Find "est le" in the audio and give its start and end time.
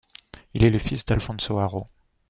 0.65-0.79